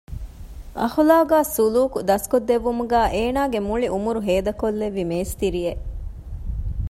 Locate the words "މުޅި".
3.67-3.87